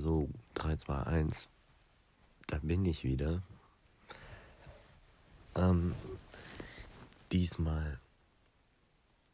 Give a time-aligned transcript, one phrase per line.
[0.00, 1.48] So, 3, 2, 1.
[2.46, 3.42] Da bin ich wieder.
[5.56, 5.96] Ähm,
[7.32, 7.98] diesmal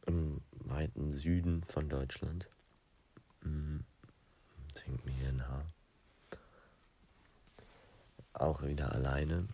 [0.07, 2.49] im weiten Süden von Deutschland.
[3.43, 3.83] Hm,
[4.67, 5.65] jetzt hängt mir hier ein Haar.
[8.33, 9.47] Auch wieder alleine.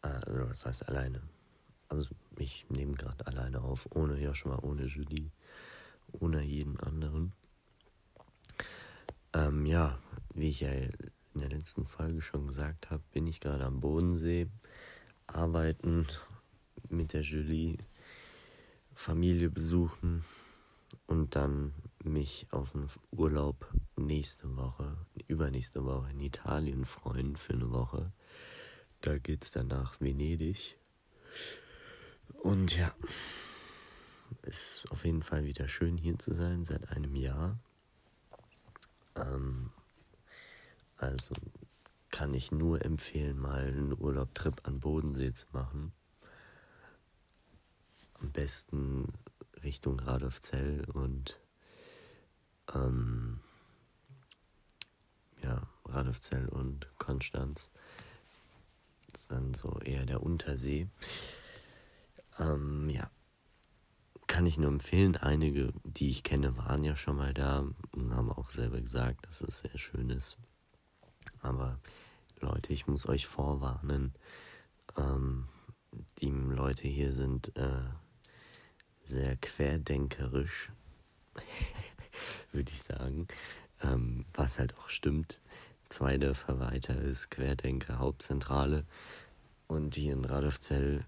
[0.00, 1.20] Äh, also, was heißt alleine?
[1.90, 5.30] Also, ich nehme gerade alleine auf, ohne Joshua, ohne Julie,
[6.12, 7.34] ohne jeden anderen.
[9.36, 9.98] Ähm, ja,
[10.32, 10.90] wie ich ja in
[11.34, 14.46] der letzten Folge schon gesagt habe, bin ich gerade am Bodensee,
[15.26, 16.06] arbeiten
[16.88, 17.76] mit der Julie,
[18.94, 20.24] Familie besuchen
[21.06, 24.96] und dann mich auf einen Urlaub nächste Woche,
[25.28, 28.12] übernächste Woche in Italien freuen für eine Woche.
[29.02, 30.78] Da geht's dann nach Venedig.
[32.42, 32.94] Und ja,
[34.44, 37.58] ist auf jeden Fall wieder schön hier zu sein seit einem Jahr.
[39.16, 39.70] Ähm,
[40.96, 41.34] also
[42.10, 45.92] kann ich nur empfehlen, mal einen Urlaubtrip an Bodensee zu machen.
[48.14, 49.12] Am besten
[49.62, 51.38] Richtung Radolfzell und
[52.74, 53.40] ähm,
[55.42, 57.68] ja, Radolfzell und Konstanz.
[59.12, 60.88] Das ist dann so eher der Untersee.
[62.38, 63.10] Ähm, ja,
[64.36, 65.16] kann ich nur empfehlen.
[65.16, 69.40] Einige, die ich kenne, waren ja schon mal da und haben auch selber gesagt, dass
[69.40, 70.36] es sehr schön ist.
[71.40, 71.78] Aber
[72.40, 74.12] Leute, ich muss euch vorwarnen.
[74.98, 75.48] Ähm,
[76.18, 77.80] die Leute hier sind äh,
[79.06, 80.70] sehr querdenkerisch,
[82.52, 83.28] würde ich sagen.
[83.82, 85.40] Ähm, was halt auch stimmt.
[85.88, 88.84] Zwei Dörfer weiter ist Querdenker Hauptzentrale.
[89.66, 91.06] Und hier in Radolfzell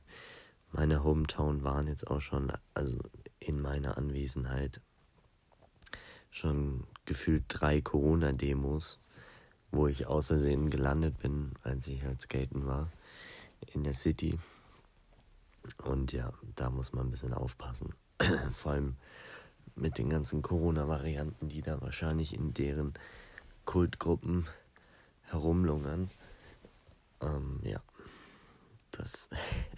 [0.70, 2.98] meine Hometown waren jetzt auch schon, also
[3.38, 4.80] in meiner Anwesenheit,
[6.30, 8.98] schon gefühlt drei Corona-Demos,
[9.70, 12.88] wo ich außersehen gelandet bin, als ich halt skaten war
[13.72, 14.38] in der City.
[15.84, 17.94] Und ja, da muss man ein bisschen aufpassen.
[18.52, 18.96] Vor allem
[19.74, 22.94] mit den ganzen Corona-Varianten, die da wahrscheinlich in deren
[23.64, 24.46] Kultgruppen
[25.22, 26.10] herumlungern.
[27.20, 27.82] Ähm, ja,
[28.92, 29.28] das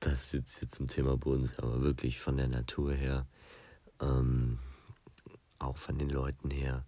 [0.00, 3.26] das ist jetzt zum Thema Bodensee, aber wirklich von der Natur her,
[4.00, 4.58] ähm,
[5.58, 6.84] auch von den Leuten her.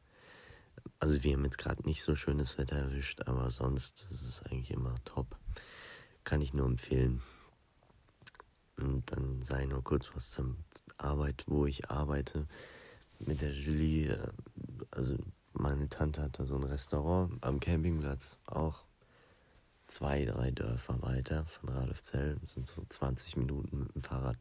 [0.99, 4.71] Also wir haben jetzt gerade nicht so schönes Wetter erwischt, aber sonst ist es eigentlich
[4.71, 5.37] immer top.
[6.25, 7.23] Kann ich nur empfehlen.
[8.77, 10.55] Und dann sei nur kurz was zur
[10.99, 12.47] Arbeit, wo ich arbeite.
[13.19, 14.29] Mit der Julie, äh,
[14.91, 15.17] also
[15.53, 18.86] meine Tante hat da so ein Restaurant am Campingplatz auch
[19.87, 22.39] zwei, drei Dörfer weiter von Radolfzell.
[22.45, 24.37] Sind so 20 Minuten mit dem Fahrrad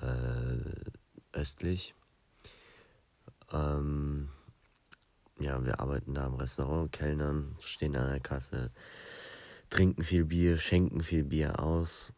[0.00, 1.94] äh, östlich.
[3.52, 4.28] Ähm,
[5.38, 8.70] ja, wir arbeiten da im Restaurant, Kellnern, stehen an der Kasse,
[9.70, 12.12] trinken viel Bier, schenken viel Bier aus.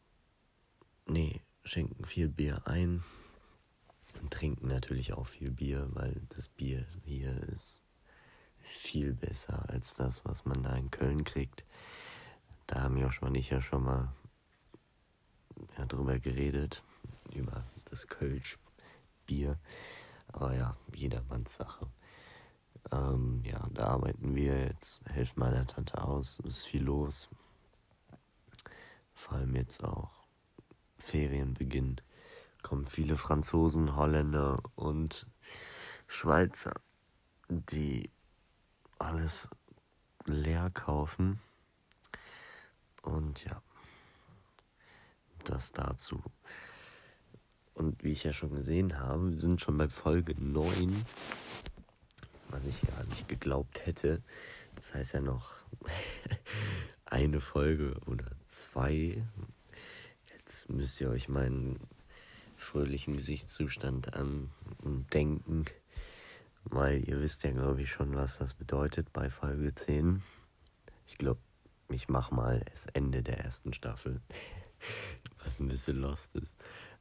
[1.06, 3.02] Nee, schenken viel Bier ein
[4.20, 7.82] und trinken natürlich auch viel Bier, weil das Bier hier ist
[8.62, 11.64] viel besser als das, was man da in Köln kriegt.
[12.66, 14.12] Da haben Joshua und ich ja schon mal
[15.78, 16.82] ja, drüber geredet,
[17.32, 19.58] über das Kölsch-Bier.
[20.28, 21.86] Aber ja, jedermanns Sache.
[22.90, 27.28] Ähm, ja, da arbeiten wir jetzt, helfen meiner Tante aus, ist viel los.
[29.14, 30.10] Vor allem jetzt auch
[30.98, 32.00] Ferienbeginn
[32.62, 35.26] kommen viele Franzosen, Holländer und
[36.06, 36.74] Schweizer,
[37.48, 38.10] die
[39.02, 39.48] alles
[40.24, 41.40] leer kaufen.
[43.02, 43.60] Und ja,
[45.44, 46.22] das dazu.
[47.74, 51.04] Und wie ich ja schon gesehen habe, wir sind schon bei Folge 9,
[52.50, 54.22] was ich ja nicht geglaubt hätte.
[54.76, 55.50] Das heißt ja noch
[57.06, 59.24] eine Folge oder zwei.
[60.30, 61.80] Jetzt müsst ihr euch meinen
[62.56, 65.64] fröhlichen Gesichtszustand andenken,
[66.64, 70.22] weil ihr wisst ja, glaube ich, schon, was das bedeutet bei Folge 10.
[71.06, 71.40] Ich glaube,
[71.88, 74.20] ich mach mal das Ende der ersten Staffel,
[75.44, 76.54] was ein bisschen lost ist.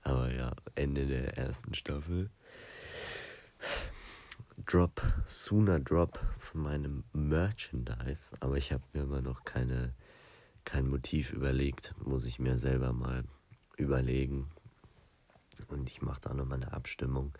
[0.04, 2.30] Aber ja, Ende der ersten Staffel.
[4.66, 8.36] Drop, sooner Drop von meinem Merchandise.
[8.40, 9.94] Aber ich habe mir immer noch keine,
[10.66, 11.94] kein Motiv überlegt.
[12.04, 13.24] Muss ich mir selber mal
[13.78, 14.50] überlegen.
[15.68, 17.34] Und ich mache da nochmal eine Abstimmung,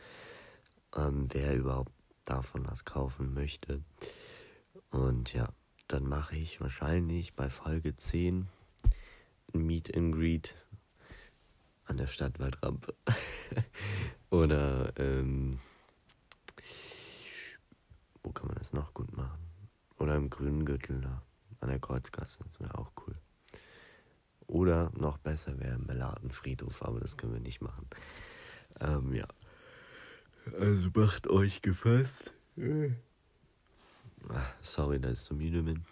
[0.96, 1.92] ähm, wer überhaupt
[2.26, 3.84] davon was kaufen möchte.
[4.90, 5.50] Und ja,
[5.88, 8.48] dann mache ich wahrscheinlich bei Folge 10
[9.54, 10.56] ein Meet and Greet
[11.86, 12.96] an der Stadtwaldrampe.
[14.30, 15.60] Oder ähm,
[18.24, 19.40] wo kann man das noch gut machen?
[19.98, 21.22] Oder im grünen Gürtel da,
[21.60, 23.16] an der Kreuzgasse, das wäre auch cool.
[24.48, 27.88] Oder noch besser wäre im Melatenfriedhof, aber das können wir nicht machen.
[28.80, 29.28] Ähm, ja.
[30.60, 32.34] Also macht euch gefasst.
[34.30, 35.86] Ah, sorry, dass ich so müde bin.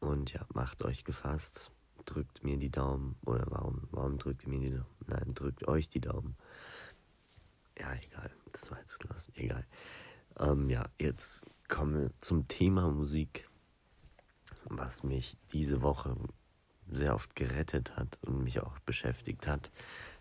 [0.00, 1.70] Und ja, macht euch gefasst.
[2.04, 3.16] Drückt mir die Daumen.
[3.24, 4.86] Oder warum, warum drückt ihr mir die Daumen?
[5.06, 6.36] Nein, drückt euch die Daumen.
[7.78, 8.30] Ja, egal.
[8.52, 9.32] Das war jetzt gelassen.
[9.36, 9.66] Egal.
[10.38, 13.48] Ähm, ja, jetzt kommen wir zum Thema Musik,
[14.64, 16.16] was mich diese Woche
[16.90, 19.70] sehr oft gerettet hat und mich auch beschäftigt hat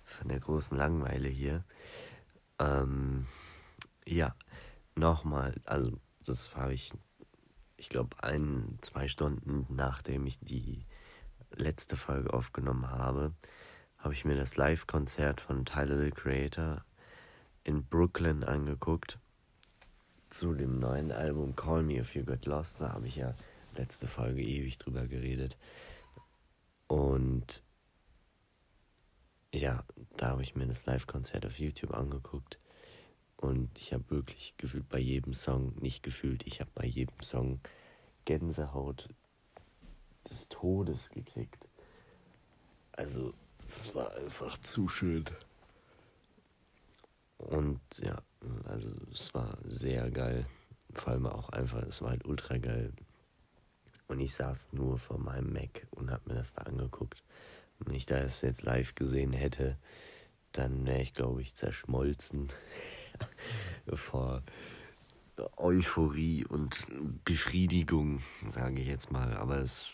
[0.04, 1.64] von der großen Langeweile hier.
[2.60, 3.26] Ähm,
[4.06, 4.36] ja,
[4.96, 6.92] nochmal, also das habe ich,
[7.78, 10.86] ich glaube, ein, zwei Stunden nachdem ich die
[11.52, 13.34] letzte Folge aufgenommen habe,
[13.98, 16.84] habe ich mir das Live-Konzert von Tyler the Creator
[17.64, 19.18] in Brooklyn angeguckt.
[20.30, 23.34] Zu dem neuen Album Call Me If You Get Lost, da habe ich ja
[23.76, 25.58] letzte Folge ewig drüber geredet.
[26.88, 27.64] Und
[29.54, 29.84] ja,
[30.18, 32.60] da habe ich mir das Live-Konzert auf YouTube angeguckt.
[33.38, 37.60] Und ich habe wirklich gefühlt bei jedem Song, nicht gefühlt, ich habe bei jedem Song
[38.26, 39.10] Gänsehaut
[40.30, 41.68] des Todes gekriegt.
[42.94, 43.34] Also,
[43.68, 45.26] es war einfach zu schön.
[47.38, 48.22] Und ja,
[48.66, 50.46] also es war sehr geil.
[50.94, 52.94] Vor allem auch einfach, es war halt ultra geil.
[54.08, 57.24] Und ich saß nur vor meinem Mac und habe mir das da angeguckt.
[57.80, 59.78] Wenn ich das jetzt live gesehen hätte,
[60.52, 62.50] dann wäre ich, glaube ich, zerschmolzen.
[63.94, 64.44] vor
[65.58, 66.86] Euphorie und
[67.26, 68.22] Befriedigung,
[68.54, 69.36] sage ich jetzt mal.
[69.38, 69.88] Aber es,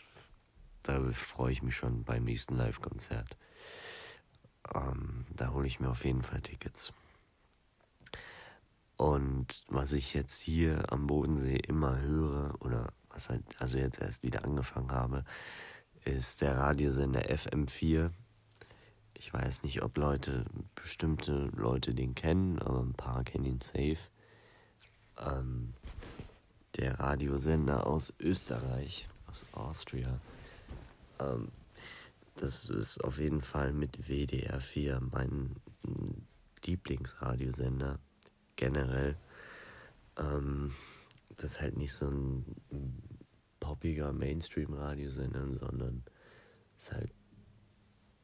[0.84, 3.38] da freue ich mich schon beim nächsten Live-Konzert.
[4.74, 6.94] Ähm, da hole ich mir auf jeden Fall Tickets.
[8.98, 14.24] Und was ich jetzt hier am Bodensee immer höre, oder was halt, also jetzt erst
[14.24, 15.24] wieder angefangen habe,
[16.06, 18.12] ist der Radiosender FM4
[19.20, 23.98] ich weiß nicht, ob Leute, bestimmte Leute den kennen, aber ein paar kennen ihn safe.
[25.18, 25.74] Ähm,
[26.78, 30.22] der Radiosender aus Österreich, aus Austria.
[31.20, 31.50] Ähm,
[32.38, 35.58] das ist auf jeden Fall mit WDR 4 mein
[36.64, 38.00] Lieblingsradiosender
[38.56, 39.18] generell.
[40.18, 40.74] Ähm,
[41.36, 42.46] das ist halt nicht so ein
[43.70, 46.04] poppiger Mainstream-Radiosender, sondern
[46.76, 47.14] es halt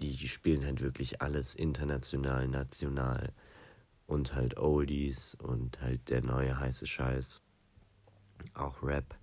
[0.02, 3.32] die spielen halt wirklich alles international, national
[4.08, 7.42] und halt Oldies und halt der neue heiße Scheiß.
[8.56, 9.16] Auch Rap,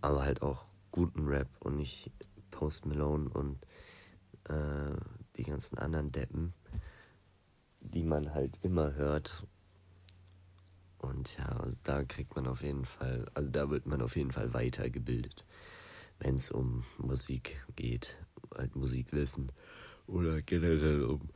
[0.00, 2.10] aber halt auch guten Rap und nicht
[2.50, 3.64] Post Malone und
[4.48, 4.96] äh,
[5.36, 6.52] die ganzen anderen Deppen,
[7.80, 9.46] die man halt immer hört.
[11.00, 14.32] Und ja, also da kriegt man auf jeden Fall, also da wird man auf jeden
[14.32, 15.44] Fall weitergebildet,
[16.18, 18.16] wenn es um Musik geht
[18.56, 19.52] halt Musik wissen
[20.06, 21.30] oder generell um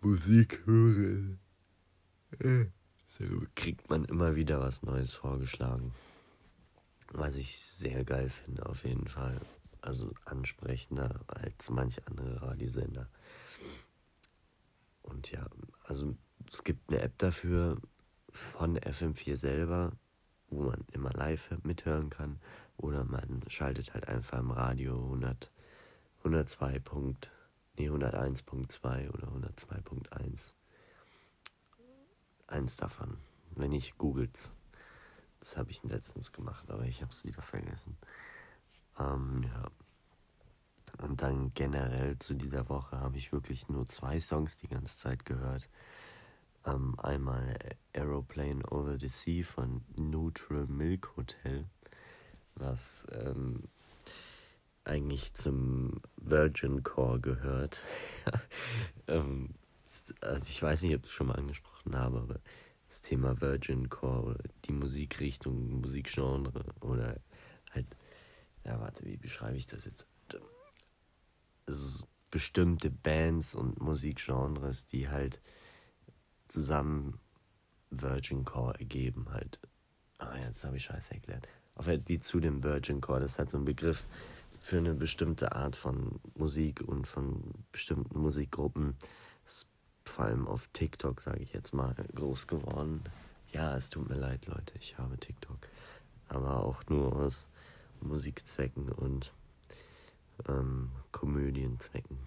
[0.00, 1.38] Musik hören,
[2.40, 2.66] äh,
[3.18, 3.24] so
[3.54, 5.92] kriegt man immer wieder was Neues vorgeschlagen.
[7.12, 9.40] Was ich sehr geil finde, auf jeden Fall.
[9.80, 13.08] Also ansprechender als manche andere Radiosender.
[15.02, 15.46] Und ja,
[15.84, 16.16] also
[16.52, 17.80] es gibt eine App dafür
[18.30, 19.92] von FM4 selber,
[20.50, 22.40] wo man immer live mithören kann.
[22.76, 25.50] Oder man schaltet halt einfach im Radio 100
[26.24, 26.80] 102.
[27.76, 30.52] Nee, 101.2 oder 102.1.
[32.46, 33.18] Eins davon.
[33.54, 34.50] Wenn ich googles.
[35.40, 37.96] Das habe ich letztens gemacht, aber ich habe es wieder vergessen.
[38.98, 39.70] Ähm, ja.
[41.04, 45.24] Und dann generell zu dieser Woche habe ich wirklich nur zwei Songs die ganze Zeit
[45.24, 45.68] gehört.
[46.68, 47.56] Ähm, einmal
[47.94, 51.66] Aeroplane Over the Sea von Neutral Milk Hotel,
[52.56, 53.64] was ähm,
[54.84, 57.80] eigentlich zum Virgin Core gehört.
[59.06, 59.54] ähm,
[60.20, 62.40] also ich weiß nicht, ob ich es schon mal angesprochen habe, aber
[62.88, 67.20] das Thema Virgin Core oder die Musikrichtung, Musikgenre oder
[67.70, 67.86] halt,
[68.64, 70.06] ja, warte, wie beschreibe ich das jetzt?
[71.66, 75.40] Also bestimmte Bands und Musikgenres, die halt
[76.48, 77.20] zusammen
[77.90, 79.58] Virgin Core ergeben, halt.
[80.18, 81.48] Ah, jetzt habe ich Scheiße erklärt.
[81.74, 84.04] Auf die zu dem Virgin Core, das ist halt so ein Begriff,
[84.60, 88.96] für eine bestimmte Art von Musik und von bestimmten Musikgruppen.
[89.46, 89.68] ist
[90.04, 93.02] vor allem auf TikTok, sage ich jetzt mal, groß geworden.
[93.52, 95.58] Ja, es tut mir leid, Leute, ich habe TikTok.
[96.28, 97.46] Aber auch nur aus
[98.00, 99.32] Musikzwecken und
[100.48, 102.18] ähm, Komödienzwecken.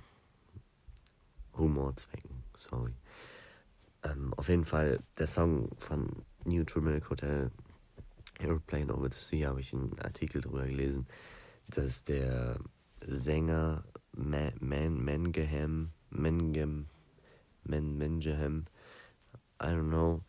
[1.58, 2.94] Humorzwecken, sorry.
[4.04, 7.52] Ähm, auf jeden Fall, der Song von New Milk Hotel,
[8.40, 11.08] Airplane Over the Sea habe ich einen Artikel drüber gelesen,
[11.68, 12.60] dass der
[13.06, 16.88] Sänger Man, Man Mangeham, Mangem,
[17.64, 18.66] Man Mangeham,
[19.62, 20.24] I don't know,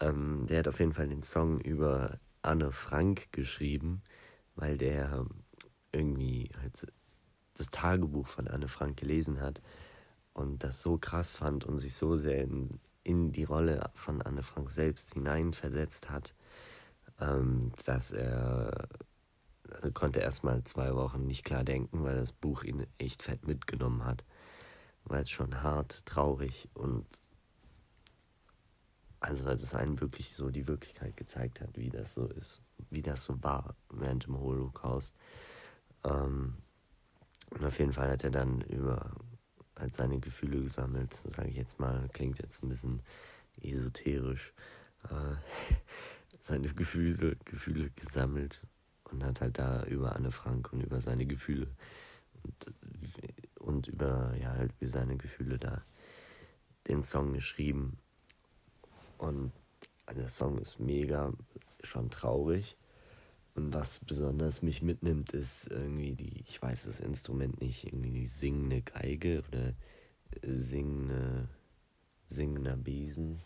[0.00, 4.02] ähm, der hat auf jeden Fall den Song über Anne Frank geschrieben,
[4.56, 5.26] weil der
[5.92, 6.86] irgendwie halt
[7.54, 9.60] das Tagebuch von Anne Frank gelesen hat
[10.32, 12.70] und das so krass fand und sich so sehr in,
[13.10, 16.34] in die Rolle von Anne Frank selbst hineinversetzt hat,
[17.20, 18.88] ähm, dass er
[19.70, 24.04] also konnte erstmal zwei Wochen nicht klar denken, weil das Buch ihn echt fett mitgenommen
[24.04, 24.24] hat.
[25.04, 27.06] Weil es schon hart, traurig und
[29.20, 33.02] also weil es einen wirklich so die Wirklichkeit gezeigt hat, wie das so ist, wie
[33.02, 35.14] das so war während dem Holocaust.
[36.04, 36.56] Ähm,
[37.50, 39.12] und auf jeden Fall hat er dann über
[39.80, 43.02] halt seine Gefühle gesammelt, sage ich jetzt mal, klingt jetzt ein bisschen
[43.60, 44.52] esoterisch,
[45.04, 45.36] äh,
[46.40, 48.62] seine Gefühle, Gefühle gesammelt
[49.04, 51.68] und hat halt da über Anne Frank und über seine Gefühle
[52.42, 52.74] und,
[53.58, 55.82] und über, ja, halt über seine Gefühle da
[56.88, 57.98] den Song geschrieben.
[59.18, 59.52] Und
[60.14, 61.32] der Song ist mega,
[61.82, 62.76] schon traurig.
[63.68, 68.82] Was besonders mich mitnimmt, ist irgendwie die, ich weiß das Instrument nicht, irgendwie die singende
[68.82, 69.74] Geige oder
[70.42, 71.48] singende,
[72.26, 73.42] singender Besen.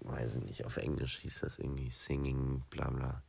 [0.00, 3.22] Weiß ich nicht, auf Englisch hieß das irgendwie Singing, bla bla.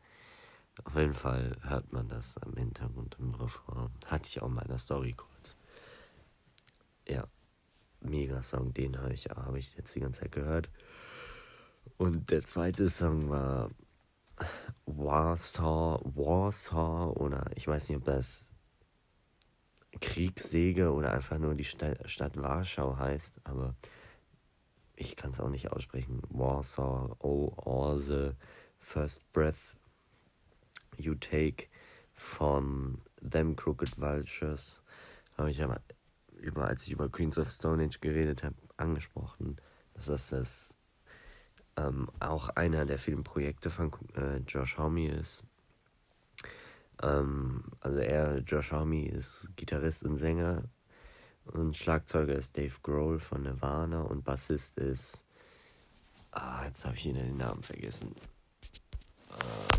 [0.83, 3.89] Auf jeden Fall hört man das am Hintergrund im Refrain.
[4.05, 5.57] Hatte ich auch in meiner Story kurz.
[7.07, 7.27] Ja,
[8.01, 10.69] mega Song, den habe ich, hab ich jetzt die ganze Zeit gehört.
[11.97, 13.69] Und der zweite Song war
[14.85, 18.51] Warsaw, Warsaw oder ich weiß nicht, ob das
[20.01, 23.75] Kriegssäge oder einfach nur die Stadt, Stadt Warschau heißt, aber
[24.95, 26.21] ich kann es auch nicht aussprechen.
[26.29, 28.35] Warsaw, oh, Orse,
[28.79, 29.77] First Breath
[30.97, 31.67] You Take
[32.13, 34.81] von Them Crooked Vultures.
[35.37, 35.81] Habe ich aber,
[36.37, 39.57] über, als ich über Queens of Stone Age geredet habe, angesprochen,
[39.93, 40.77] dass das, das
[41.77, 45.43] ähm, auch einer der vielen Projekte von äh, Josh Homme ist.
[47.01, 50.63] Ähm, also er, Josh Homme, ist Gitarrist und Sänger
[51.45, 55.25] und Schlagzeuger ist Dave Grohl von Nirvana und Bassist ist,
[56.31, 58.15] ah, jetzt habe ich ihn den Namen vergessen.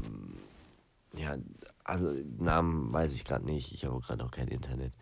[0.05, 0.39] Ähm,
[1.17, 1.37] ja,
[1.85, 4.93] also Namen weiß ich gerade nicht, ich habe gerade auch kein Internet.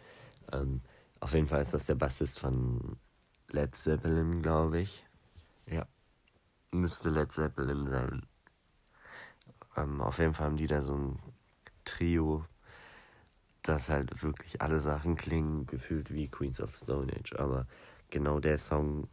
[0.52, 0.82] Ähm,
[1.20, 2.96] auf jeden Fall ist das der Bassist von
[3.50, 5.04] Led Zeppelin, glaube ich.
[5.66, 5.86] Ja,
[6.72, 8.26] müsste Led Zeppelin sein.
[9.76, 11.18] Ähm, auf jeden Fall haben die da so ein
[11.84, 12.44] Trio,
[13.62, 17.34] das halt wirklich alle Sachen klingen, gefühlt wie Queens of Stone Age.
[17.36, 17.66] Aber
[18.10, 19.06] genau der Song,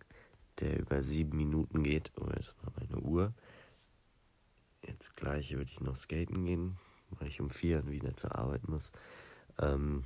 [0.60, 3.34] der über sieben Minuten geht, oh, jetzt mal meine Uhr.
[4.82, 6.78] Jetzt gleich würde ich noch skaten gehen
[7.12, 8.92] weil ich um vier wieder zur Arbeit muss.
[9.60, 10.06] Ähm,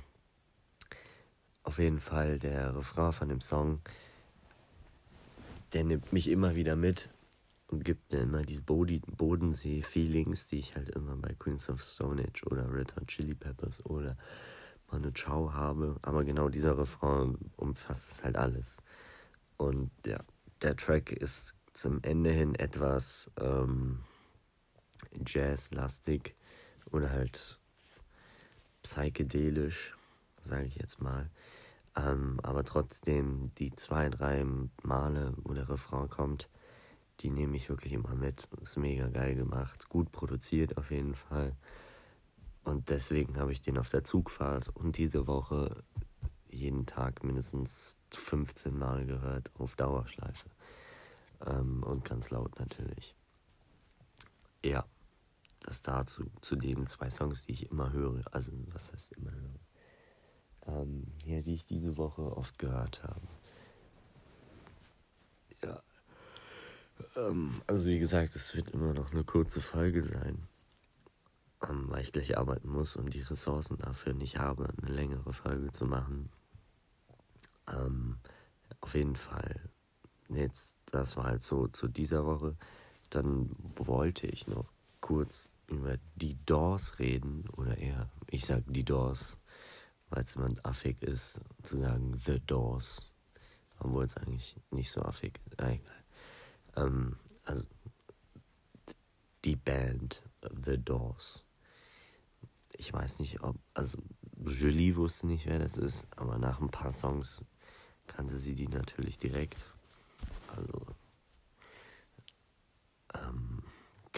[1.62, 3.80] auf jeden Fall der Refrain von dem Song,
[5.72, 7.10] der nimmt mich immer wieder mit
[7.80, 12.72] gibt mir immer diese Bodensee-Feelings, die ich halt immer bei Queens of Stone Age oder
[12.72, 14.16] Red Hot Chili Peppers oder
[14.90, 15.96] Manu Chao habe.
[16.02, 18.82] Aber genau dieser Refrain umfasst es halt alles.
[19.56, 20.18] Und ja,
[20.62, 24.00] der Track ist zum Ende hin etwas ähm,
[25.26, 26.34] Jazz-lastig
[26.90, 27.58] oder halt
[28.82, 29.96] psychedelisch,
[30.42, 31.30] sage ich jetzt mal.
[31.96, 34.44] Ähm, aber trotzdem, die zwei, drei
[34.82, 36.48] Male, wo der Refrain kommt,
[37.20, 38.48] die nehme ich wirklich immer mit.
[38.60, 41.56] Ist mega geil gemacht, gut produziert auf jeden Fall.
[42.64, 45.82] Und deswegen habe ich den auf der Zugfahrt und diese Woche
[46.48, 50.48] jeden Tag mindestens 15 Mal gehört auf Dauerschleife.
[51.46, 53.14] Ähm, und ganz laut natürlich.
[54.64, 54.84] Ja
[55.64, 58.22] das dazu, zu den zwei Songs, die ich immer höre.
[58.32, 59.60] Also, was heißt immer höre?
[60.66, 63.26] Ähm, ja, die ich diese Woche oft gehört habe.
[67.16, 70.46] Ähm, also, wie gesagt, es wird immer noch eine kurze Folge sein,
[71.68, 75.72] ähm, weil ich gleich arbeiten muss und die Ressourcen dafür nicht habe, eine längere Folge
[75.72, 76.30] zu machen.
[77.68, 78.18] Ähm,
[78.80, 79.60] auf jeden Fall.
[80.28, 82.56] Jetzt, das war halt so zu dieser Woche.
[83.10, 89.38] Dann wollte ich noch kurz über die Doors reden, oder eher, ich sag die Doors,
[90.10, 93.12] weil es jemand affig ist, zu sagen The Doors,
[93.78, 95.60] obwohl es eigentlich nicht so affig ist.
[95.60, 96.03] Ah, egal.
[96.76, 97.64] Ähm, also
[99.44, 100.22] die Band
[100.64, 101.44] The Doors.
[102.72, 103.98] Ich weiß nicht, ob, also
[104.44, 107.44] Julie wusste nicht, wer das ist, aber nach ein paar Songs
[108.06, 109.64] kannte sie die natürlich direkt.
[110.54, 110.86] Also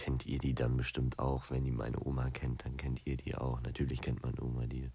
[0.06, 1.50] kennt ihr die dann bestimmt auch.
[1.50, 3.60] Wenn ihr meine Oma kennt, dann kennt ihr die auch.
[3.62, 4.88] Natürlich kennt meine Oma die,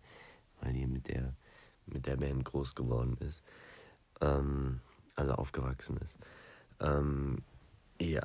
[0.62, 1.36] weil die mit der,
[1.86, 3.44] mit der Band groß geworden ist.
[4.22, 4.80] Ähm,
[5.16, 6.18] also aufgewachsen ist.
[6.80, 7.44] Ähm,
[8.02, 8.24] ja,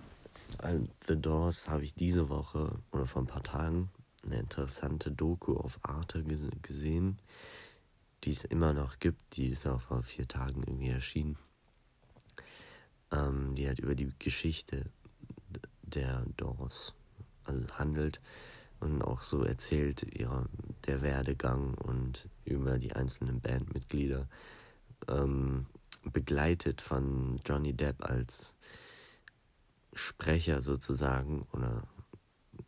[1.07, 3.91] The Doors habe ich diese Woche oder vor ein paar Tagen
[4.25, 7.19] eine interessante Doku auf Arte gesehen,
[8.25, 9.37] die es immer noch gibt.
[9.37, 11.37] Die ist auch vor vier Tagen irgendwie erschienen.
[13.13, 14.91] Ähm, die hat über die Geschichte
[15.83, 16.95] der Doors
[17.45, 18.21] also handelt
[18.81, 20.47] und auch so erzählt ihrer,
[20.87, 24.29] der Werdegang und über die einzelnen Bandmitglieder.
[25.09, 25.67] Ähm,
[26.13, 28.55] begleitet von Johnny Depp als
[29.97, 31.83] Sprecher sozusagen oder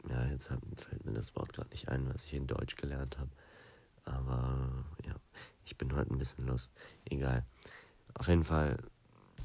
[0.08, 3.30] ja, jetzt fällt mir das Wort gerade nicht ein, was ich in Deutsch gelernt habe.
[4.04, 5.14] Aber ja,
[5.64, 6.73] ich bin heute ein bisschen lost.
[7.04, 7.44] Egal.
[8.14, 8.78] Auf jeden Fall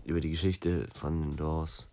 [0.05, 1.89] über die Geschichte von den Doors.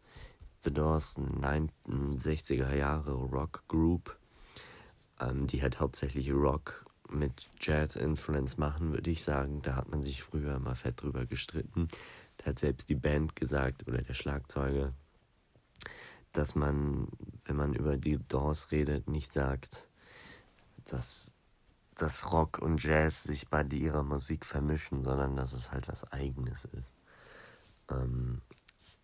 [0.62, 4.16] The Doors, eine 60er Jahre Rock Group,
[5.18, 9.62] ähm, die halt hauptsächlich Rock mit Jazz-Influence machen, würde ich sagen.
[9.62, 11.88] Da hat man sich früher immer fett drüber gestritten.
[12.36, 14.92] Da hat selbst die Band gesagt oder der Schlagzeuger,
[16.32, 17.08] dass man,
[17.44, 19.88] wenn man über die Doors redet, nicht sagt,
[20.84, 21.32] dass,
[21.94, 26.64] dass Rock und Jazz sich bei ihrer Musik vermischen, sondern dass es halt was Eigenes
[26.66, 26.92] ist.
[27.90, 28.42] Ähm,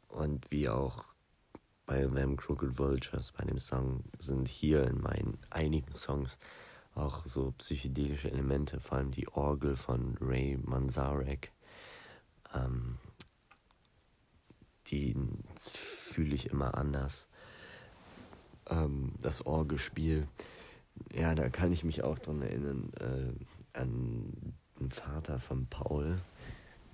[0.08, 1.04] und wie auch
[1.84, 6.38] bei Them Crooked Vultures, bei dem Song, sind hier in meinen einigen Songs
[6.94, 11.52] auch so psychedelische Elemente, vor allem die Orgel von Ray Manzarek.
[12.54, 12.96] Ähm,
[14.88, 15.16] die
[16.16, 17.28] fühle ich immer anders.
[18.70, 20.26] Ähm, das Orgelspiel,
[21.14, 26.16] ja, da kann ich mich auch dran erinnern, äh, an den Vater von Paul,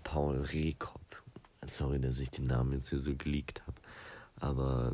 [0.02, 1.22] Paul Rehkop.
[1.64, 3.76] Sorry, dass ich den Namen jetzt hier so geleakt habe.
[4.40, 4.92] Aber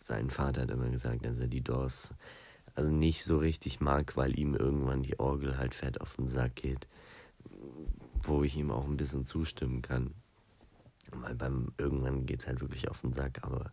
[0.00, 2.14] sein Vater hat immer gesagt, dass er die Doors
[2.76, 6.54] also nicht so richtig mag, weil ihm irgendwann die Orgel halt fett auf den Sack
[6.54, 6.86] geht.
[8.22, 10.14] Wo ich ihm auch ein bisschen zustimmen kann.
[11.10, 13.72] Weil beim irgendwann geht es halt wirklich auf den Sack, aber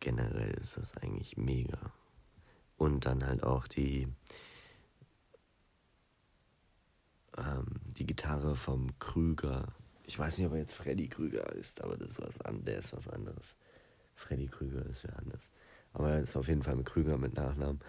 [0.00, 1.78] generell ist das eigentlich mega.
[2.76, 4.08] Und dann halt auch die,
[7.36, 7.66] ähm,
[7.96, 9.68] die Gitarre vom Krüger.
[10.04, 12.94] Ich weiß nicht, ob er jetzt Freddy Krüger ist, aber das was an, der ist
[12.94, 13.56] was anderes.
[14.14, 15.50] Freddy Krüger ist ja anders.
[15.92, 17.80] Aber er ist auf jeden Fall mit Krüger mit Nachnamen.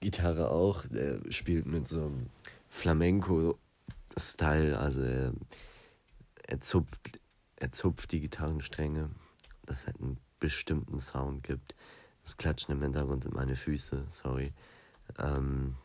[0.00, 2.30] Gitarre auch, der spielt mit so einem
[2.70, 5.32] Flamenco-Style, also er
[6.48, 7.20] er zupft,
[7.56, 9.10] er zupft die Gitarrenstränge,
[9.66, 11.76] dass halt einen bestimmten Sound gibt.
[12.24, 14.52] Das Klatschen im Hintergrund sind meine Füße, sorry.
[15.18, 15.76] Ähm,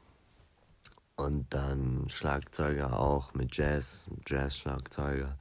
[1.15, 5.37] und dann Schlagzeuger auch mit Jazz, Jazz-Schlagzeuger,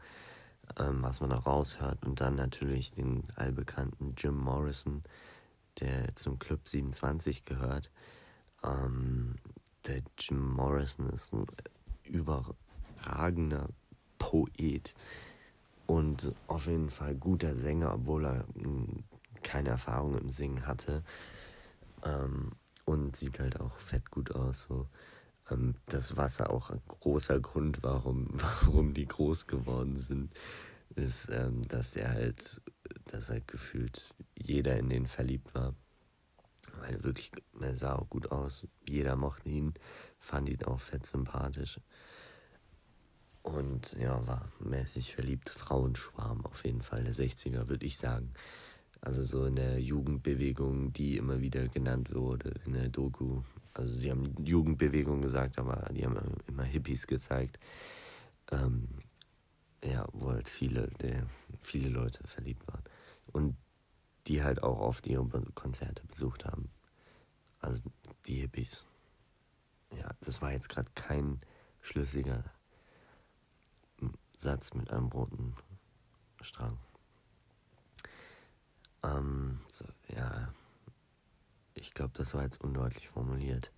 [0.78, 2.04] ähm, was man auch raushört.
[2.04, 5.04] Und dann natürlich den allbekannten Jim Morrison,
[5.78, 7.92] der zum Club 27 gehört.
[8.64, 9.36] Ähm,
[9.86, 11.46] der Jim Morrison ist ein
[12.02, 13.68] überragender
[14.22, 14.94] Poet
[15.86, 19.02] und auf jeden Fall guter Sänger, obwohl er hm,
[19.42, 21.02] keine Erfahrung im Singen hatte.
[22.04, 22.52] Ähm,
[22.84, 24.62] und sieht halt auch fett gut aus.
[24.62, 24.86] So.
[25.50, 30.32] Ähm, das Wasser auch ein großer Grund, warum, warum die groß geworden sind,
[30.94, 32.62] ist, ähm, dass er halt,
[33.06, 35.74] dass halt gefühlt jeder in den verliebt war.
[36.80, 38.68] Weil wirklich, er sah auch gut aus.
[38.88, 39.74] Jeder mochte ihn,
[40.20, 41.80] fand ihn auch fett sympathisch.
[43.42, 45.50] Und ja, war mäßig verliebt.
[45.50, 48.32] Frauenschwarm auf jeden Fall, der 60er, würde ich sagen.
[49.00, 53.42] Also so in der Jugendbewegung, die immer wieder genannt wurde in der Doku.
[53.74, 57.58] Also sie haben Jugendbewegung gesagt, aber die haben immer Hippies gezeigt.
[58.52, 58.88] Ähm,
[59.82, 61.26] ja, wo halt viele, der,
[61.60, 62.84] viele Leute verliebt waren.
[63.32, 63.56] Und
[64.28, 66.70] die halt auch oft ihre Konzerte besucht haben.
[67.58, 67.82] Also
[68.26, 68.86] die Hippies.
[69.96, 71.40] Ja, das war jetzt gerade kein
[71.80, 72.44] schlüssiger
[74.42, 75.54] Satz mit einem roten
[76.40, 76.76] Strang.
[79.02, 80.52] Ähm, so, ja,
[81.74, 83.70] ich glaube, das war jetzt undeutlich formuliert.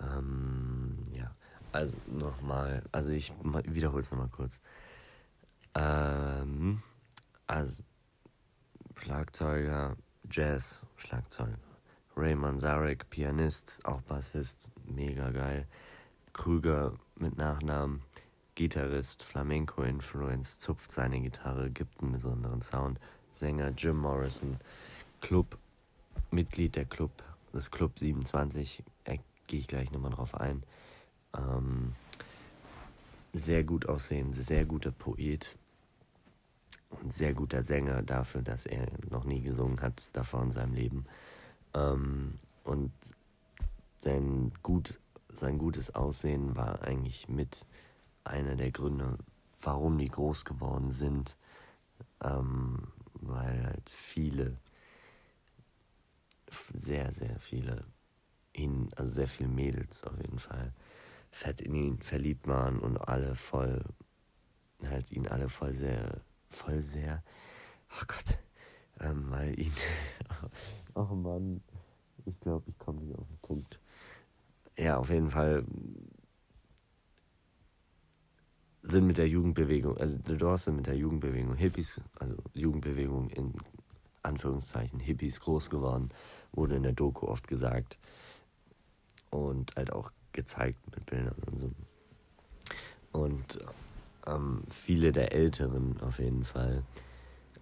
[0.00, 1.34] Ähm, ja,
[1.72, 4.60] also nochmal, also ich wiederhole es nochmal kurz.
[5.74, 6.82] Ähm,
[7.46, 7.82] also
[8.94, 9.96] Schlagzeuger,
[10.30, 11.58] Jazz, Schlagzeuger.
[12.16, 15.66] Raymond Zarek, Pianist, auch Bassist, mega geil.
[16.32, 18.02] Krüger mit Nachnamen,
[18.58, 22.98] Gitarrist, Flamenco-Influence, zupft seine Gitarre, gibt einen besonderen Sound.
[23.30, 24.56] Sänger Jim Morrison,
[25.20, 25.56] Club,
[26.32, 27.12] Mitglied der Club,
[27.54, 30.64] des Club 27, äh, gehe ich gleich nochmal drauf ein.
[31.36, 31.94] Ähm,
[33.32, 35.56] sehr gut aussehen, sehr guter Poet.
[37.00, 41.06] ein sehr guter Sänger dafür, dass er noch nie gesungen hat davor in seinem Leben.
[41.74, 42.90] Ähm, und
[43.98, 44.98] sein, gut,
[45.32, 47.64] sein gutes Aussehen war eigentlich mit
[48.28, 49.18] einer der Gründe,
[49.60, 51.36] warum die groß geworden sind.
[52.22, 52.88] Ähm,
[53.20, 54.58] weil halt viele,
[56.74, 57.84] sehr, sehr viele,
[58.52, 60.72] ihn, also sehr viele Mädels auf jeden Fall,
[61.30, 63.84] fett in ihn verliebt waren und alle voll,
[64.84, 67.22] halt ihn alle voll sehr, voll sehr,
[67.92, 68.38] oh Gott,
[69.00, 69.72] ähm, weil ihn,
[70.94, 71.62] oh Mann,
[72.24, 73.78] ich glaube, ich komme nicht auf den Punkt.
[74.76, 75.64] Ja, auf jeden Fall
[78.90, 83.54] sind mit der Jugendbewegung, also The Doors sind mit der Jugendbewegung Hippies, also Jugendbewegung in
[84.22, 86.08] Anführungszeichen Hippies groß geworden,
[86.52, 87.98] wurde in der Doku oft gesagt
[89.30, 91.70] und halt auch gezeigt mit Bildern und so.
[93.12, 93.58] Und
[94.26, 96.82] ähm, viele der Älteren auf jeden Fall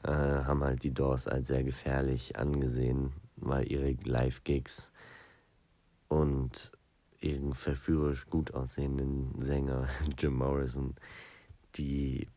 [0.03, 4.93] äh, haben halt die Doors als sehr gefährlich angesehen, weil ihre Live-Gigs
[6.09, 6.73] und
[7.21, 10.95] ihren verführerisch gut aussehenden Sänger Jim Morrison
[11.77, 12.29] die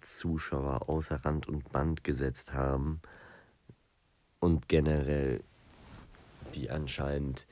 [0.00, 3.00] Zuschauer außer Rand und Band gesetzt haben
[4.40, 5.42] und generell
[6.54, 7.46] die anscheinend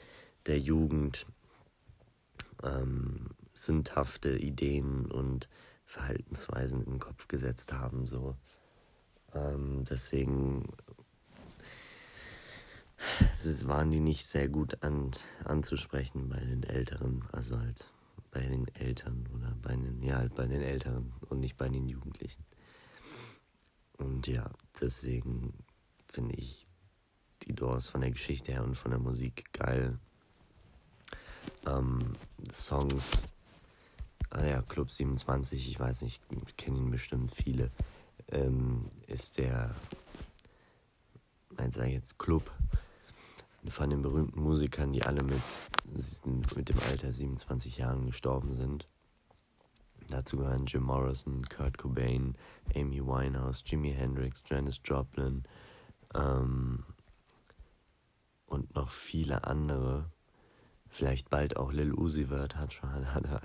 [0.47, 1.27] der Jugend
[2.63, 5.49] ähm, sündhafte Ideen und
[5.85, 8.07] Verhaltensweisen in den Kopf gesetzt haben.
[8.07, 8.37] So.
[9.35, 10.73] Ähm, deswegen
[13.33, 15.11] es waren die nicht sehr gut an,
[15.45, 17.93] anzusprechen bei den Älteren, also halt
[18.31, 21.87] bei den Eltern oder bei den, ja, halt bei den Älteren und nicht bei den
[21.87, 22.45] Jugendlichen.
[23.99, 25.55] Und ja, deswegen
[26.07, 26.67] finde ich
[27.43, 29.99] die Doors von der Geschichte her und von der Musik geil.
[31.67, 31.99] Ähm,
[32.53, 33.27] Songs,
[34.31, 36.23] ah ja, Club 27, ich weiß nicht,
[36.57, 37.71] kennen ihn bestimmt viele,
[38.29, 39.75] ähm, ist der,
[41.57, 42.51] sag ich jetzt, Club
[43.71, 45.43] von den berühmten Musikern, die alle mit,
[46.57, 48.89] mit dem Alter 27 Jahren gestorben sind.
[50.09, 52.37] Dazu gehören Jim Morrison, Kurt Cobain,
[52.75, 55.43] Amy Winehouse, Jimi Hendrix, Janis Joplin
[56.15, 56.85] ähm,
[58.47, 60.11] und noch viele andere.
[60.89, 63.43] Vielleicht bald auch Lil Uzi Vert hat, schon, hat, er,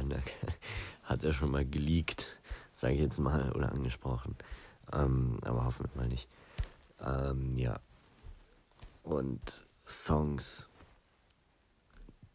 [1.03, 2.39] hat er schon mal geleakt,
[2.73, 4.35] sage ich jetzt mal, oder angesprochen.
[4.93, 6.29] Ähm, aber hoffen wir mal nicht.
[6.99, 7.79] Ähm, ja.
[9.03, 10.69] Und Songs,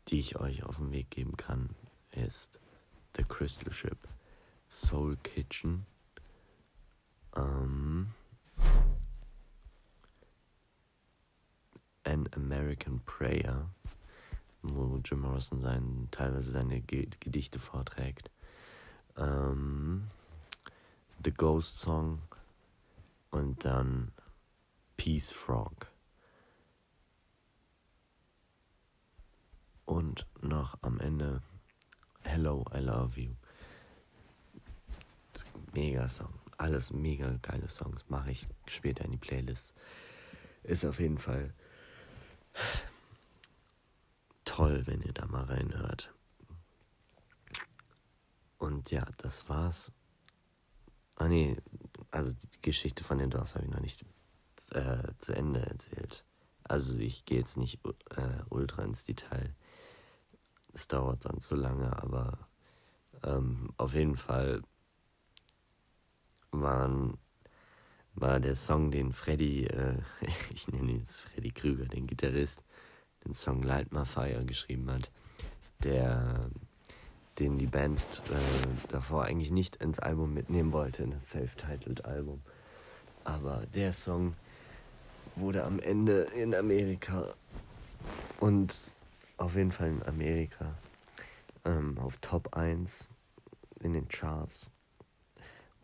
[0.09, 1.71] die ich euch auf den Weg geben kann,
[2.13, 2.61] ist
[3.17, 3.99] The Crystal Ship,
[4.69, 5.87] Soul Kitchen,
[7.35, 8.11] ähm,
[12.05, 13.69] An American Prayer,
[14.63, 18.31] wo Jim Morrison sein, teilweise seine Gedichte vorträgt,
[19.17, 20.09] ähm,
[21.25, 22.21] The Ghost Song
[23.31, 24.13] und dann
[24.97, 25.89] Peace Frog.
[29.87, 31.43] Und noch am Ende
[32.23, 33.35] Hello, I Love You.
[35.73, 36.35] Mega Song.
[36.59, 38.05] Alles mega geile Songs.
[38.09, 39.73] Mache ich später in die Playlist.
[40.65, 41.55] Ist auf jeden Fall
[44.45, 46.13] toll, wenn ihr da mal reinhört.
[48.59, 49.93] Und ja, das war's.
[51.15, 51.57] Ah nee,
[52.11, 54.05] also die Geschichte von den Doors habe ich noch nicht
[54.73, 56.25] äh, zu Ende erzählt.
[56.65, 59.55] Also ich gehe jetzt nicht äh, ultra ins Detail
[60.77, 62.39] es dauert dann zu lange, aber
[63.25, 64.63] ähm, auf jeden Fall
[66.51, 67.17] waren,
[68.15, 69.97] war der Song, den Freddy, äh,
[70.55, 72.63] ich nenne ihn jetzt Freddy Krüger, den Gitarrist,
[73.25, 75.11] den Song Light My Fire geschrieben hat,
[75.83, 76.51] der
[77.39, 82.43] den die Band äh, davor eigentlich nicht ins Album mitnehmen wollte, in das Self-Titled Album.
[83.25, 84.35] Aber der Song
[85.35, 87.35] wurde am Ende in Amerika
[88.41, 88.91] und
[89.37, 90.75] auf jeden Fall in Amerika
[91.65, 93.09] ähm, auf Top 1
[93.81, 94.71] in den Charts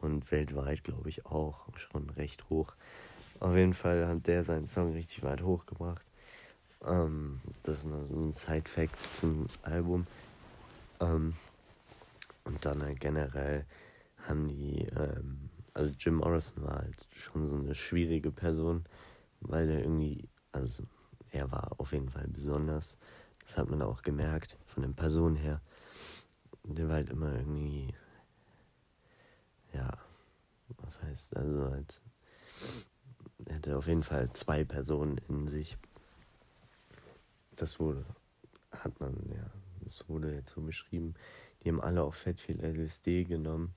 [0.01, 2.75] und weltweit glaube ich auch schon recht hoch.
[3.41, 6.07] Auf jeden Fall hat der seinen Song richtig weit hochgebracht.
[6.85, 10.07] Ähm, das ist nur so ein Side-Fact zum Album.
[11.01, 11.35] Ähm,
[12.45, 13.65] und dann halt generell
[14.29, 18.85] haben die, ähm, also Jim Morrison war halt schon so eine schwierige Person,
[19.41, 20.85] weil er irgendwie, also
[21.31, 22.97] er war auf jeden Fall besonders.
[23.45, 25.61] Das hat man auch gemerkt von den Personen her.
[26.65, 27.95] Der war halt immer irgendwie,
[29.73, 29.91] ja,
[30.79, 32.01] was heißt, also halt,
[33.47, 35.77] er hatte auf jeden Fall zwei Personen in sich.
[37.57, 38.05] Das wurde,
[38.71, 39.51] hat man, ja,
[39.81, 41.15] das wurde jetzt so beschrieben.
[41.63, 43.75] Die haben alle auch fett viel LSD genommen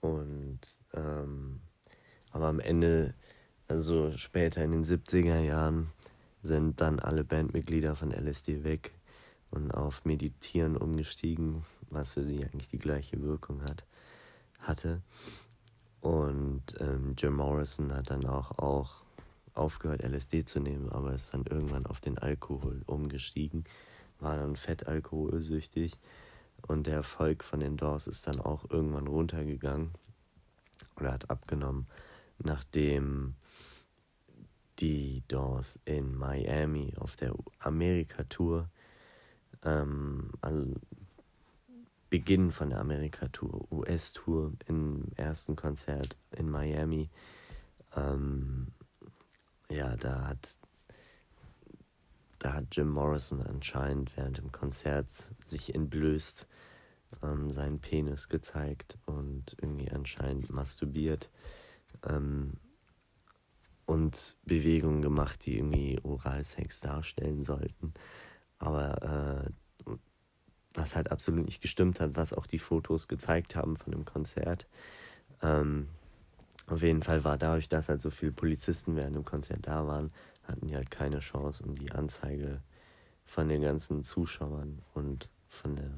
[0.00, 0.60] und
[0.94, 1.60] ähm,
[2.32, 3.14] Aber am Ende,
[3.68, 5.92] also später in den 70er Jahren,
[6.42, 8.92] sind dann alle Bandmitglieder von LSD weg
[9.50, 13.84] und auf Meditieren umgestiegen, was für sie eigentlich die gleiche Wirkung hat,
[14.60, 15.02] hatte.
[16.00, 19.02] Und ähm, Jim Morrison hat dann auch, auch
[19.54, 23.64] aufgehört, LSD zu nehmen, aber ist dann irgendwann auf den Alkohol umgestiegen,
[24.18, 25.98] war dann fettalkoholsüchtig
[26.66, 29.90] und der Erfolg von den Doors ist dann auch irgendwann runtergegangen
[30.98, 31.86] oder hat abgenommen,
[32.38, 33.34] nachdem
[34.80, 38.70] die Doors in Miami auf der Amerika-Tour,
[39.64, 40.74] ähm, also
[42.08, 47.08] Beginn von der Amerika-Tour, US-Tour im ersten Konzert in Miami,
[47.94, 48.68] ähm,
[49.70, 50.58] ja, da hat,
[52.40, 56.48] da hat Jim Morrison anscheinend während dem Konzert sich entblößt,
[57.22, 61.30] ähm, seinen Penis gezeigt und irgendwie anscheinend masturbiert.
[62.08, 62.54] Ähm,
[63.90, 67.92] und Bewegungen gemacht, die irgendwie Oralsex darstellen sollten.
[68.58, 69.50] Aber
[69.86, 69.90] äh,
[70.74, 74.68] was halt absolut nicht gestimmt hat, was auch die Fotos gezeigt haben von dem Konzert.
[75.42, 75.88] Ähm,
[76.68, 80.12] auf jeden Fall war dadurch, dass halt so viele Polizisten während dem Konzert da waren,
[80.44, 82.62] hatten die halt keine Chance und die Anzeige
[83.24, 85.90] von den ganzen Zuschauern und von der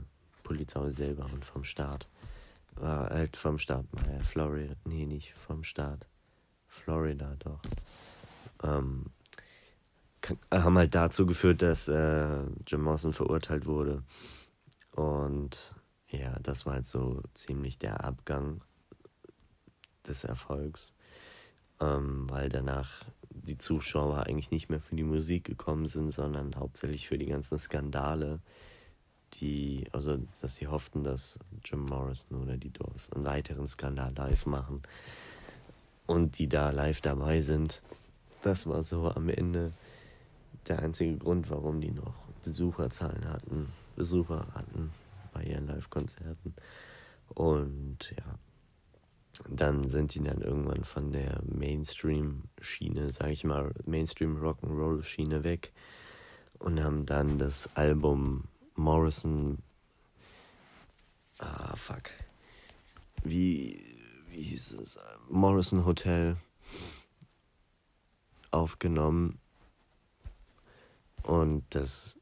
[0.43, 2.09] Polizei selber und vom Staat
[2.75, 6.07] war halt vom Staat, naja, Florida, nee, nicht vom Staat,
[6.73, 7.61] Florida doch,
[8.63, 9.05] ähm,
[10.51, 14.03] haben halt dazu geführt, dass äh, Jim Morrison verurteilt wurde.
[14.93, 15.75] Und
[16.09, 18.63] ja, das war halt so ziemlich der Abgang
[20.07, 20.95] des Erfolgs,
[21.81, 27.07] ähm, weil danach die Zuschauer eigentlich nicht mehr für die Musik gekommen sind, sondern hauptsächlich
[27.07, 28.41] für die ganzen Skandale,
[29.35, 34.47] die, also dass sie hofften, dass Jim Morrison oder die Doors einen weiteren Skandal live
[34.47, 34.83] machen
[36.07, 37.81] und die da live dabei sind.
[38.43, 39.73] Das war so am Ende
[40.69, 44.93] der einzige Grund, warum die noch Besucherzahlen hatten, Besucher hatten
[45.33, 46.55] bei ihren Live-Konzerten.
[47.29, 48.39] Und ja,
[49.49, 55.73] dann sind die dann irgendwann von der Mainstream-Schiene, sag ich mal, Mainstream-Rock'n'Roll-Schiene weg
[56.59, 59.59] und haben dann das Album Morrison.
[61.39, 62.11] Ah, fuck.
[63.25, 63.81] Wie,
[64.33, 64.99] wie hieß es?
[65.29, 66.37] Morrison Hotel
[68.51, 69.39] aufgenommen.
[71.23, 72.19] Und das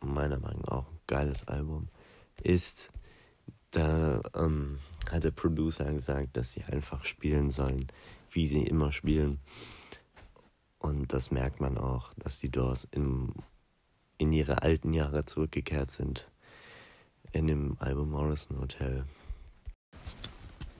[0.00, 1.88] meiner Meinung nach auch ein geiles Album
[2.42, 2.90] ist.
[3.70, 7.86] Da ähm, hat der Producer gesagt, dass sie einfach spielen sollen,
[8.30, 9.40] wie sie immer spielen.
[10.78, 13.32] Und das merkt man auch, dass die Doors im,
[14.18, 16.28] in ihre alten Jahre zurückgekehrt sind.
[17.30, 19.06] In dem Album Morrison Hotel.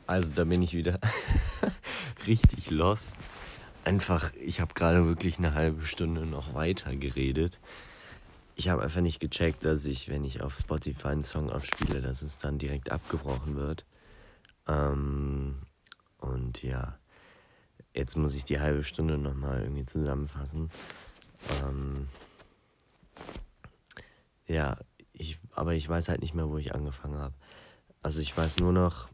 [0.07, 0.99] Also da bin ich wieder
[2.27, 3.19] richtig lost.
[3.85, 7.59] Einfach, ich habe gerade wirklich eine halbe Stunde noch weiter geredet
[8.55, 12.23] ich habe einfach nicht gecheckt, dass ich, wenn ich auf Spotify einen Song abspiele, dass
[12.23, 13.85] es dann direkt abgebrochen wird.
[14.69, 15.63] Ähm,
[16.19, 16.99] und ja,
[17.95, 20.71] jetzt muss ich die halbe Stunde nochmal irgendwie zusammenfassen.
[21.63, 22.09] Ähm,
[24.47, 24.77] ja,
[25.13, 27.35] ich, aber ich weiß halt nicht mehr, wo ich angefangen habe.
[28.03, 29.09] Also ich weiß nur noch,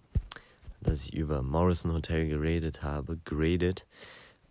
[0.80, 3.86] dass ich über Morrison Hotel geredet habe, graded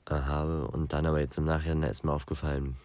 [0.09, 2.75] äh, habe und dann aber jetzt im Nachhinein ist mir aufgefallen,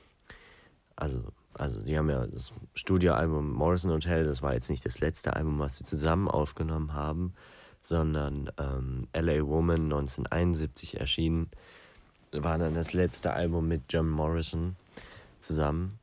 [0.97, 1.25] also
[1.55, 5.59] also die haben ja das Studioalbum Morrison Hotel, das war jetzt nicht das letzte Album,
[5.59, 7.35] was sie zusammen aufgenommen haben,
[7.83, 11.51] sondern ähm, LA Woman 1971 erschienen,
[12.33, 14.77] war dann das letzte Album mit Jim Morrison
[15.41, 15.99] zusammen.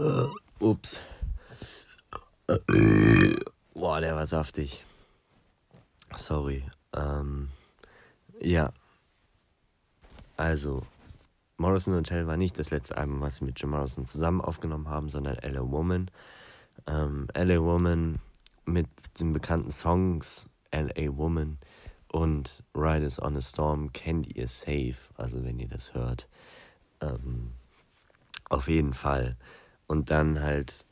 [0.00, 0.28] Uh,
[0.60, 1.00] ups.
[3.74, 4.84] Boah, der war saftig.
[6.18, 6.64] Sorry.
[6.94, 7.48] Ähm,
[8.40, 8.72] ja.
[10.36, 10.82] Also,
[11.56, 15.08] Morrison Hotel war nicht das letzte Album, was sie mit Jim Morrison zusammen aufgenommen haben,
[15.08, 16.10] sondern LA Woman.
[16.86, 18.20] Ähm, LA Woman
[18.64, 18.88] mit
[19.20, 21.58] den bekannten Songs LA Woman
[22.10, 26.28] und Riders on a Storm kennt ihr safe, also wenn ihr das hört.
[27.00, 27.52] Ähm,
[28.48, 29.36] auf jeden Fall.
[29.86, 30.86] Und dann halt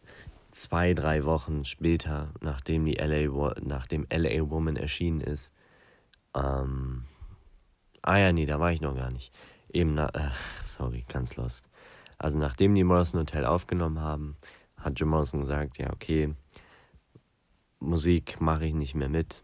[0.53, 5.53] zwei, drei Wochen später, nachdem die LA, nachdem LA Woman erschienen ist,
[6.35, 7.05] ähm,
[8.03, 9.33] ah ja, nee, da war ich noch gar nicht
[9.73, 10.31] eben, na, äh,
[10.63, 11.69] sorry, ganz lost.
[12.19, 14.37] Also nachdem die Morrison Hotel aufgenommen haben,
[14.77, 16.35] hat Jim Morrison gesagt, ja, okay,
[17.81, 19.43] Musik mache ich nicht mehr mit.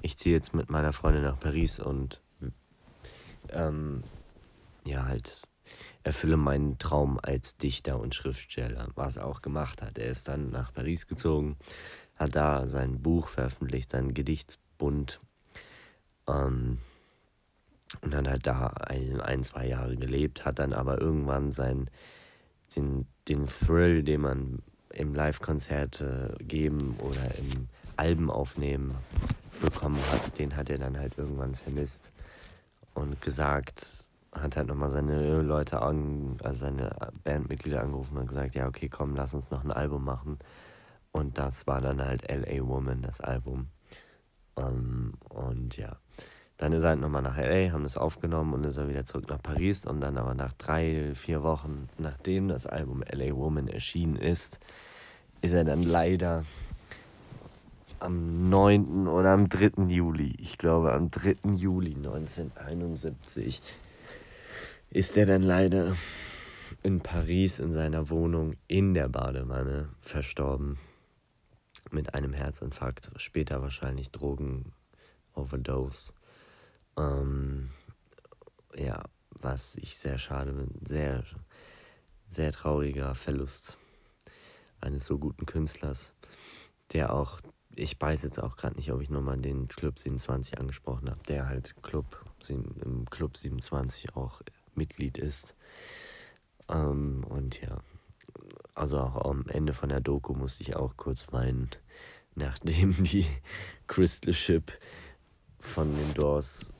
[0.00, 2.22] Ich ziehe jetzt mit meiner Freundin nach Paris und
[3.50, 4.04] ähm,
[4.84, 5.42] ja, halt
[6.04, 9.98] erfülle meinen Traum als Dichter und Schriftsteller, was er auch gemacht hat.
[9.98, 11.56] Er ist dann nach Paris gezogen,
[12.16, 15.20] hat da sein Buch veröffentlicht, sein Gedichtsbund.
[16.28, 16.78] Ähm,
[18.00, 21.88] und hat halt da ein, ein, zwei Jahre gelebt, hat dann aber irgendwann sein,
[22.74, 28.94] den, den Thrill, den man im Live-Konzert äh, geben oder im Alben aufnehmen
[29.60, 32.10] bekommen hat, den hat er dann halt irgendwann vermisst
[32.94, 34.03] und gesagt,
[34.34, 36.90] hat halt nochmal seine Leute, an, also seine
[37.24, 40.38] Bandmitglieder angerufen und gesagt, ja, okay, komm, lass uns noch ein Album machen.
[41.12, 43.68] Und das war dann halt LA Woman, das Album.
[44.56, 45.96] Um, ähm, und ja,
[46.56, 49.28] dann ist er halt nochmal nach LA, haben das aufgenommen und ist er wieder zurück
[49.28, 49.86] nach Paris.
[49.86, 54.60] Und dann aber nach drei, vier Wochen, nachdem das Album LA Woman erschienen ist,
[55.40, 56.44] ist er dann leider
[58.00, 59.08] am 9.
[59.08, 59.84] oder am 3.
[59.88, 61.36] Juli, ich glaube am 3.
[61.56, 63.62] Juli 1971,
[64.94, 65.96] ist er dann leider
[66.84, 70.78] in Paris in seiner Wohnung in der Badewanne verstorben
[71.90, 76.12] mit einem Herzinfarkt, später wahrscheinlich Drogen-Overdose.
[76.96, 77.70] Ähm,
[78.76, 81.24] ja, was ich sehr schade bin, sehr,
[82.30, 83.76] sehr trauriger Verlust
[84.80, 86.14] eines so guten Künstlers,
[86.92, 87.40] der auch,
[87.74, 91.48] ich weiß jetzt auch gerade nicht, ob ich nochmal den Club 27 angesprochen habe, der
[91.48, 94.40] halt Club, im Club 27 auch
[94.76, 95.54] Mitglied ist.
[96.68, 97.78] Ähm, und ja,
[98.74, 101.70] also auch am Ende von der Doku musste ich auch kurz weinen,
[102.34, 103.26] nachdem die
[103.86, 104.72] Crystal Ship
[105.60, 106.72] von den Doors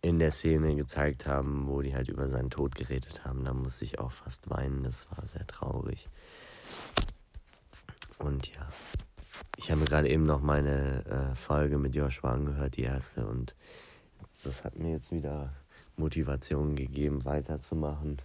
[0.00, 3.44] in der Szene gezeigt haben, wo die halt über seinen Tod geredet haben.
[3.44, 6.08] Da musste ich auch fast weinen, das war sehr traurig.
[8.18, 8.68] Und ja,
[9.56, 13.54] ich habe gerade eben noch meine äh, Folge mit Joshua angehört, die erste, und
[14.44, 15.54] das hat mir jetzt wieder
[16.02, 18.20] Motivation gegeben, weiterzumachen.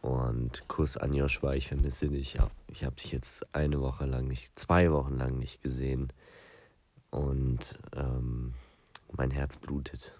[0.00, 2.38] Und Kuss an Joshua, ich vermisse dich.
[2.68, 6.12] Ich habe dich jetzt eine Woche lang nicht, zwei Wochen lang nicht gesehen.
[7.10, 8.54] Und ähm,
[9.12, 10.18] mein Herz blutet.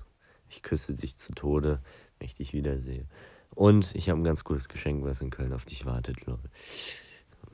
[0.48, 1.80] Ich küsse dich zu Tode,
[2.18, 3.06] wenn ich dich wiedersehe.
[3.54, 6.16] Und ich habe ein ganz cooles Geschenk, was in Köln auf dich wartet,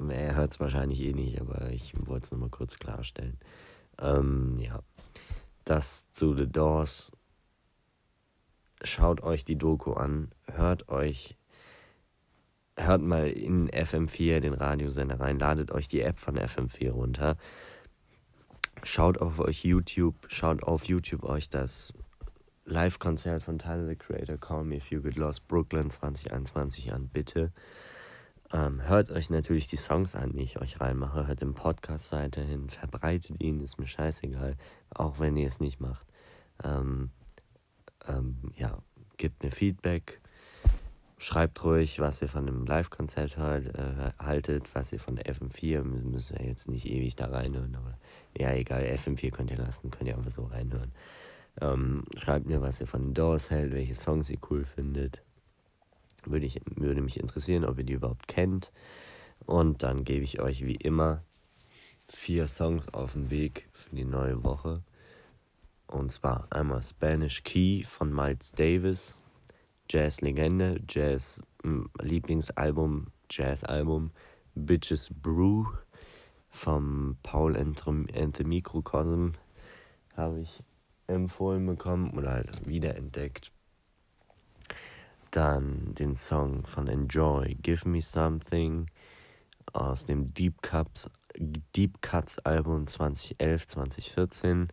[0.09, 3.39] Er hört es wahrscheinlich eh nicht, aber ich wollte es nochmal kurz klarstellen.
[3.99, 4.81] Ähm, ja,
[5.65, 7.13] das zu The Doors
[8.83, 11.37] schaut euch die Doku an, hört euch,
[12.77, 17.37] hört mal in FM4 den Radiosender rein, ladet euch die App von FM4 runter,
[18.83, 21.93] schaut auf euch YouTube, schaut auf YouTube euch das
[22.67, 27.53] Live-Konzert von Tyler the Creator, Call Me If You Get Lost, Brooklyn 2021 an, bitte.
[28.53, 31.27] Ähm, hört euch natürlich die Songs an, die ich euch reinmache.
[31.27, 34.57] Hört den Podcast weiterhin, verbreitet ihn, ist mir scheißegal,
[34.91, 36.07] auch wenn ihr es nicht macht.
[36.63, 37.11] Ähm,
[38.09, 38.79] ähm, ja,
[39.17, 40.21] gebt mir Feedback.
[41.19, 45.83] Schreibt ruhig, was ihr von dem Live-Konzert äh, haltet, was ihr von der FM4.
[45.83, 47.97] Müsst ihr jetzt nicht ewig da reinhören, aber
[48.37, 50.93] ja, egal, FM4 könnt ihr lassen, könnt ihr einfach so reinhören.
[51.61, 55.23] Ähm, schreibt mir, was ihr von den Doors hält, welche Songs ihr cool findet.
[56.27, 58.73] Würde, ich, würde mich interessieren, ob ihr die überhaupt kennt.
[59.47, 61.23] Und dann gebe ich euch wie immer
[62.09, 64.83] vier Songs auf den Weg für die neue Woche.
[65.87, 69.21] Und zwar einmal Spanish Key von Miles Davis,
[69.91, 74.11] Jazz-Legende, Jazz-Lieblingsalbum, Jazz-Album,
[74.55, 75.67] Bitches Brew
[76.49, 79.33] vom Paul Anthony Microcosm
[80.17, 80.63] habe ich
[81.07, 83.53] empfohlen bekommen oder halt wiederentdeckt.
[85.31, 88.87] Dann den Song von Enjoy, Give Me Something
[89.73, 94.69] aus dem Deep Cuts, Deep Cuts Album 2011, 2014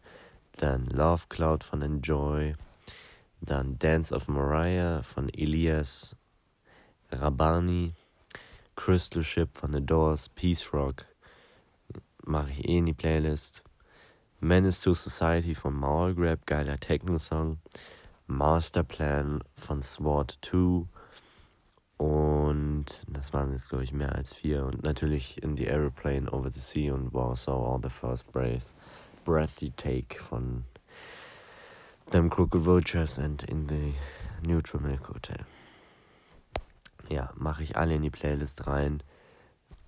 [0.57, 2.55] dann Love Cloud von Enjoy,
[3.41, 6.15] dann Dance of Mariah von Elias
[7.11, 7.93] Rabani,
[8.75, 11.05] Crystal Ship von The Doors, Peace Rock,
[12.23, 13.63] mache ich eh in die Playlist.
[14.39, 17.59] Menace to Society von Maulgrab, geiler Techno-Song.
[18.25, 20.87] Masterplan von SWAT 2.
[21.97, 24.65] Und das waren jetzt, glaube ich, mehr als vier.
[24.65, 28.31] Und natürlich in the Aeroplane Over the Sea und Warsaw, All the First
[29.23, 29.59] Breath.
[29.59, 30.65] Breathy Take von
[32.11, 33.93] Them Crooked Vultures and in the
[34.41, 35.45] Neutral Milk Hotel.
[37.09, 39.03] Ja, mache ich alle in die Playlist rein.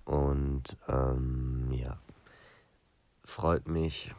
[0.04, 1.98] Und ähm, ja,
[3.24, 4.14] freut mich,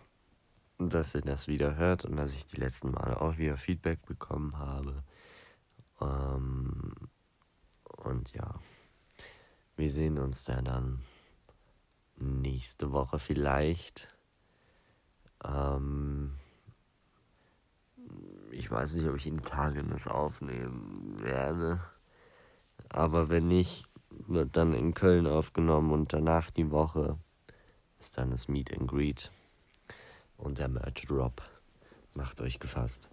[0.79, 4.57] dass ihr das wieder hört und dass ich die letzten Male auch wieder Feedback bekommen
[4.57, 5.03] habe.
[6.01, 6.93] Ähm,
[7.85, 8.59] und ja,
[9.77, 11.01] wir sehen uns dann
[12.17, 14.14] nächste Woche vielleicht.
[15.47, 16.35] Ähm,
[18.51, 21.81] ich weiß nicht, ob ich in Tagen das aufnehmen werde.
[22.89, 27.17] Aber wenn nicht, wird dann in Köln aufgenommen und danach die Woche
[27.99, 29.31] ist dann das Meet and Greet
[30.37, 31.41] und der Merch Drop.
[32.13, 33.09] Macht euch gefasst.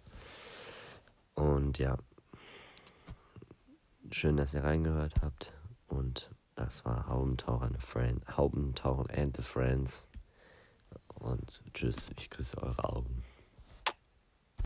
[1.35, 1.97] Und ja,
[4.11, 5.53] schön, dass ihr reingehört habt.
[5.89, 10.05] Und das war Haubentaucher and the Friends.
[11.23, 13.23] Und tschüss, ich küsse eure Augen.